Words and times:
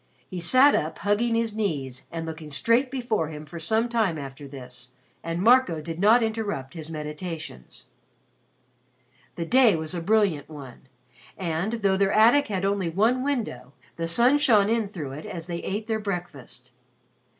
He 0.27 0.39
sat 0.41 0.73
up 0.73 0.97
hugging 0.97 1.35
his 1.35 1.55
knees 1.55 2.07
and 2.11 2.25
looking 2.25 2.49
straight 2.49 2.89
before 2.89 3.27
him 3.27 3.45
for 3.45 3.59
some 3.59 3.87
time 3.87 4.17
after 4.17 4.47
this, 4.47 4.89
and 5.23 5.39
Marco 5.43 5.79
did 5.79 5.99
not 5.99 6.23
interrupt 6.23 6.73
his 6.73 6.89
meditations. 6.89 7.85
The 9.35 9.45
day 9.45 9.75
was 9.75 9.93
a 9.93 10.01
brilliant 10.01 10.49
one, 10.49 10.87
and, 11.37 11.73
though 11.83 11.97
their 11.97 12.11
attic 12.13 12.47
had 12.47 12.65
only 12.65 12.89
one 12.89 13.23
window, 13.23 13.73
the 13.95 14.07
sun 14.07 14.39
shone 14.39 14.69
in 14.69 14.87
through 14.87 15.11
it 15.11 15.27
as 15.27 15.45
they 15.45 15.59
ate 15.59 15.85
their 15.85 15.99
breakfast. 15.99 16.71